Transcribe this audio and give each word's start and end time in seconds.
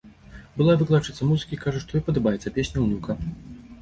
Былая 0.61 0.75
выкладчыца 0.79 1.27
музыкі 1.31 1.61
кажа, 1.67 1.81
што 1.83 1.91
ёй 1.99 2.03
падабаецца 2.09 2.55
песня 2.59 2.79
ўнука. 2.87 3.11